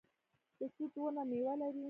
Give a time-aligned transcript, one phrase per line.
[0.57, 1.79] د توت ونه میوه لري